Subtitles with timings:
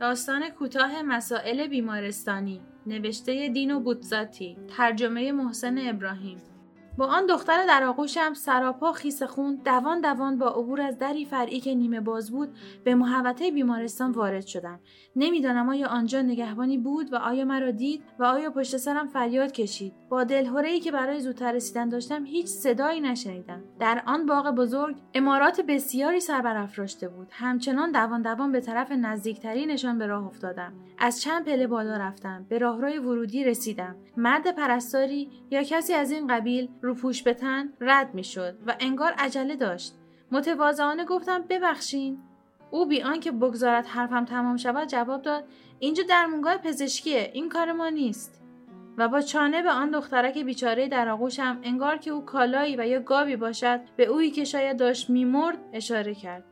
[0.00, 6.38] داستان کوتاه مسائل بیمارستانی نوشته دینو بوتزاتی ترجمه محسن ابراهیم.
[6.98, 11.60] با آن دختر در آغوشم سراپا خیس خون دوان دوان با عبور از دری فرعی
[11.60, 12.48] که نیمه باز بود
[12.84, 14.80] به محوطه بیمارستان وارد شدم.
[15.16, 19.92] نمی‌دانم آیا آنجا نگهبانی بود و آیا مرا دید و آیا پشت سرم فریاد کشید.
[20.08, 23.62] با دلهوره که برای زودتر رسیدن داشتم هیچ صدایی نشنیدم.
[23.80, 27.28] در آن باغ بزرگ امارات بسیاری سر برافراشته بود.
[27.30, 30.72] همچنان دوان دوان به طرف نزدیکترینشان به راه افتادم.
[30.98, 32.46] از چند پله بالا رفتم.
[32.48, 33.96] به راهروی ورودی رسیدم.
[34.16, 38.76] مرد پرستاری یا کسی از این قبیل رو پوش به تن رد می شد و
[38.80, 39.94] انگار عجله داشت.
[40.32, 42.18] متواضعانه گفتم ببخشین.
[42.70, 45.44] او بی آنکه بگذارد حرفم تمام شود جواب داد
[45.78, 48.40] اینجا درمونگاه پزشکیه این کار ما نیست.
[48.98, 53.00] و با چانه به آن دخترک بیچاره در آغوشم انگار که او کالایی و یا
[53.00, 56.44] گاوی باشد به اویی که شاید داشت میمرد اشاره کرد.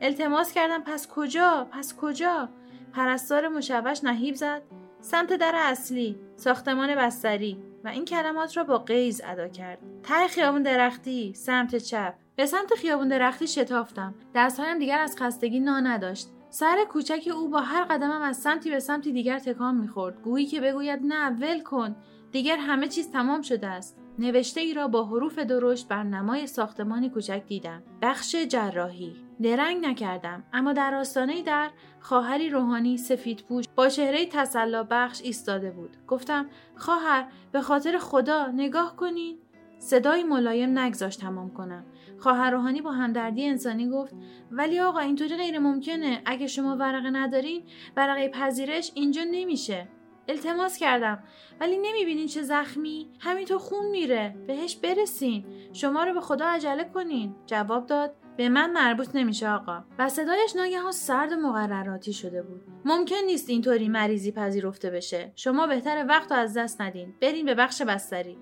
[0.00, 2.48] التماس کردم پس کجا؟ پس کجا؟
[2.92, 4.62] پرستار مشوش نهیب زد
[5.00, 7.69] سمت در اصلی ساختمان بستری.
[7.84, 9.78] و این کلمات را با قیز ادا کرد.
[10.02, 12.14] ته خیابون درختی سمت چپ.
[12.36, 14.14] به سمت خیابون درختی شتافتم.
[14.34, 16.28] دستهایم دیگر از خستگی نا نداشت.
[16.50, 20.22] سر کوچک او با هر قدمم از سمتی به سمتی دیگر تکان می‌خورد.
[20.22, 21.96] گویی که بگوید نه ول کن.
[22.32, 23.99] دیگر همه چیز تمام شده است.
[24.20, 27.82] نوشته ای را با حروف درشت بر نمای ساختمانی کوچک دیدم.
[28.02, 29.16] بخش جراحی.
[29.42, 35.70] درنگ نکردم اما در آستانه در خواهری روحانی سفید پوش با چهره تسلا بخش ایستاده
[35.70, 35.96] بود.
[36.08, 39.38] گفتم خواهر به خاطر خدا نگاه کنین.
[39.78, 41.84] صدای ملایم نگذاشت تمام کنم.
[42.18, 44.14] خواهر روحانی با همدردی انسانی گفت
[44.50, 47.62] ولی آقا اینطوری غیر ممکنه اگه شما ورقه ندارین
[47.96, 49.88] ورقه پذیرش اینجا نمیشه.
[50.30, 51.22] التماس کردم.
[51.60, 54.36] ولی نمی‌بینین چه زخمی؟ همینطور خون میره.
[54.46, 55.44] بهش برسین.
[55.72, 57.34] شما رو به خدا عجله کنین.
[57.46, 58.14] جواب داد.
[58.36, 59.84] به من مربوط نمیشه آقا.
[59.98, 62.62] و صدایش ناگهان سرد و مقرراتی شده بود.
[62.84, 65.32] ممکن نیست اینطوری مریضی پذیرفته بشه.
[65.36, 67.14] شما بهتر وقت رو از دست ندین.
[67.20, 68.38] برین به بخش بستری.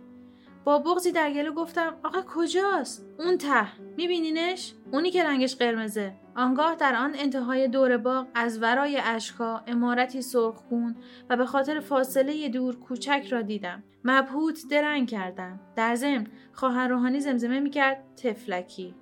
[0.64, 3.66] با بغزی در گلو گفتم آقا کجاست؟ اون ته.
[3.96, 6.12] میبینینش؟ اونی که رنگش قرمزه.
[6.38, 10.96] آنگاه در آن انتهای دور باغ از ورای اشکا امارتی سرخگون
[11.30, 13.82] و به خاطر فاصله دور کوچک را دیدم.
[14.04, 15.60] مبهوت درنگ کردم.
[15.76, 18.94] در ضمن خواهر روحانی زمزمه می‌کرد تفلکی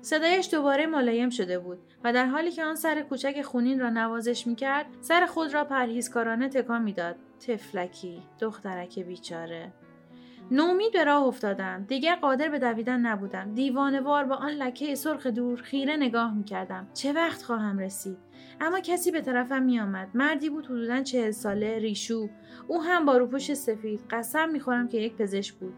[0.00, 4.46] صدایش دوباره ملایم شده بود و در حالی که آن سر کوچک خونین را نوازش
[4.46, 7.16] می‌کرد سر خود را پرهیزکارانه تکان می‌داد.
[7.46, 9.72] تفلکی دخترک بیچاره.
[10.52, 11.84] نومید به راه افتادم.
[11.88, 13.54] دیگر قادر به دویدن نبودم.
[13.54, 16.88] دیوانوار با آن لکه سرخ دور خیره نگاه می‌کردم.
[16.94, 18.18] چه وقت خواهم رسید؟
[18.60, 20.08] اما کسی به طرفم میآمد.
[20.14, 22.28] مردی بود حدودا چهل ساله ریشو.
[22.68, 24.00] او هم با روپوش سفید.
[24.10, 25.74] قسم می‌خورم که یک پزشک بود.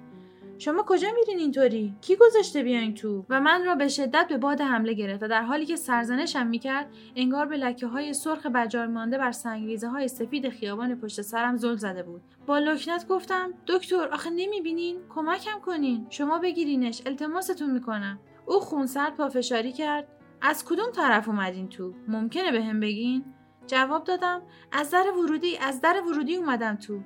[0.59, 4.61] شما کجا میرین اینطوری؟ کی گذاشته بیاین تو؟ و من را به شدت به باد
[4.61, 9.19] حمله گرفت و در حالی که سرزنشم می‌کرد انگار به لکه های سرخ بجار مانده
[9.19, 12.23] بر سنگریزه های سفید خیابان پشت سرم زل زده بود.
[12.47, 16.07] با لکنت گفتم دکتر آخه نمی‌بینین؟ کمکم کنین.
[16.11, 18.19] شما بگیرینش التماستون می‌کنم.
[18.47, 20.09] او خونسرد پافشاری کرد.
[20.43, 23.25] از کدوم طرف اومدین تو؟ ممکنه به هم بگین؟
[23.67, 24.43] جواب دادم
[24.73, 27.01] از در ورودی از در ورودی اومدم تو.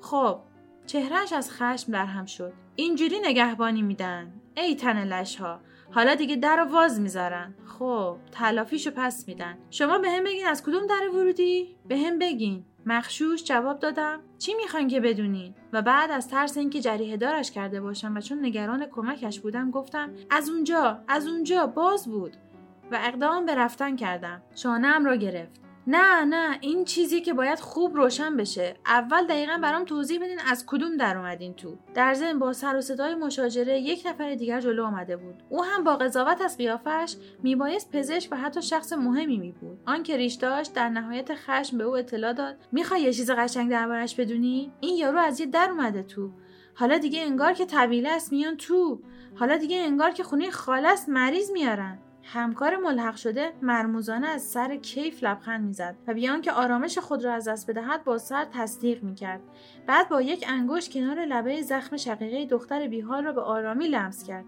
[0.00, 0.40] خب
[0.86, 2.52] چهرهش از خشم در هم شد.
[2.76, 4.32] اینجوری نگهبانی میدن.
[4.56, 7.54] ای تن لش ها حالا دیگه در رو واز می‌ذارن.
[7.78, 9.58] خب تلافیشو پس میدن.
[9.70, 12.64] شما به هم بگین از کدوم در ورودی؟ به هم بگین.
[12.86, 14.20] مخشوش جواب دادم.
[14.38, 18.44] چی می‌خواین که بدونین؟ و بعد از ترس اینکه جریه دارش کرده باشم و چون
[18.44, 22.36] نگران کمکش بودم گفتم از اونجا از اونجا باز بود.
[22.92, 24.42] و اقدام به رفتن کردم.
[24.54, 25.63] شانم را گرفت.
[25.86, 28.74] نه نه این چیزی که باید خوب روشن بشه.
[28.86, 31.76] اول دقیقا برام توضیح بدین از کدوم در اومدین تو.
[31.94, 35.42] در ضمن با سر و صدای مشاجره یک نفر دیگر جلو آمده بود.
[35.48, 40.02] او هم با قضاوت از قیافش میبایست پزشک و حتی شخص مهمی می بود آن
[40.02, 42.56] که ریش داشت در نهایت خشم به او اطلاع داد.
[42.72, 46.30] می‌خوای یه چیز قشنگ دربارش بدونی؟ این یارو از یه در اومده تو.
[46.74, 49.00] حالا دیگه انگار که طویله است میان تو.
[49.34, 51.98] حالا دیگه انگار که خونه خالص مریض میارن.
[52.26, 57.32] همکار ملحق شده مرموزانه از سر کیف لبخند می‌زد و بیان که آرامش خود را
[57.32, 59.40] از دست بدهد با سر تصدیق می‌کرد.
[59.86, 64.44] بعد با یک انگشت کنار لبه زخم شقیقه دختر بیحال را به آرامی لمس کرد.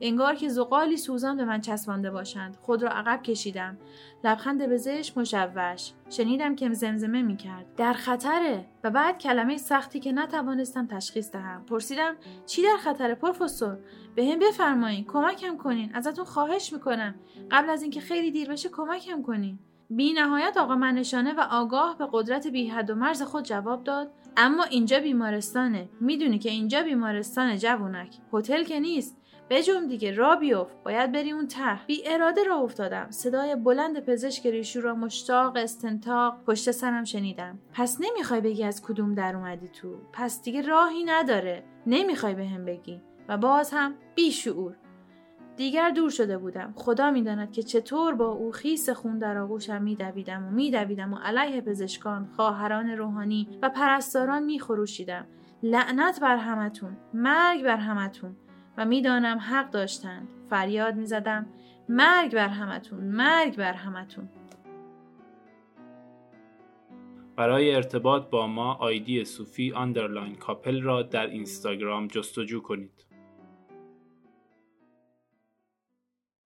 [0.00, 2.56] انگار که زغالی سوزان به من چسبانده باشند.
[2.60, 3.78] خود را عقب کشیدم.
[4.24, 5.92] لبخند بزش مشوش.
[6.10, 7.66] شنیدم که زمزمه می‌کرد.
[7.76, 8.64] در خطره.
[8.84, 11.64] و بعد کلمه سختی که نتوانستم تشخیص دهم.
[11.64, 12.14] پرسیدم
[12.46, 13.78] چی در خطره پروفسور؟
[14.14, 15.04] به هم بفرمایین.
[15.04, 15.94] کمکم کنین.
[15.94, 17.14] ازتون خواهش می‌کنم.
[17.50, 19.58] قبل از اینکه خیلی دیر بشه کمکم کنین.
[19.90, 24.12] بی نهایت آقا منشانه و آگاه به قدرت بی حد و مرز خود جواب داد.
[24.36, 25.88] اما اینجا بیمارستانه.
[26.00, 28.16] می‌دونی که اینجا بیمارستانه جوونک.
[28.32, 29.16] هتل که نیست.
[29.50, 30.82] بجم دیگه را بیفت.
[30.84, 31.86] باید بری اون ته.
[31.86, 33.06] بی اراده را افتادم.
[33.10, 37.58] صدای بلند پزشک ریشو را مشتاق استنتاق پشت سرم شنیدم.
[37.72, 41.64] پس نمی‌خوای بگی از کدوم در اومدی تو؟ پس دیگه راهی نداره.
[41.86, 43.00] نمی‌خوای به هم بگی.
[43.28, 44.76] و باز هم بیشعور
[45.56, 46.72] دیگر دور شده بودم.
[46.76, 51.60] خدا می‌داند که چطور با او خیس خون در آغوشم میدویدم و میدویدم و علیه
[51.60, 55.26] پزشکان خواهران روحانی و پرستاران میخروشیدم.
[55.62, 56.96] لعنت بر همتون.
[57.14, 58.36] مرگ بر همتون.
[58.76, 60.28] و می‌دانم حق داشتند.
[60.50, 61.46] فریاد می‌زدم
[61.88, 64.28] مرگ بر همتون مرگ بر همتون.
[67.36, 73.09] برای ارتباط با ما آیدی صوفی underline کاپل را در اینستاگرام جستجو کنید.